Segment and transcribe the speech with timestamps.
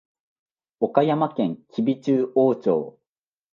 [0.79, 2.97] 岡山県吉備中央町